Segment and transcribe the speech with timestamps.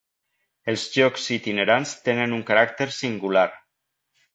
[0.73, 3.49] Els llocs itinerants tenen un caràcter singular.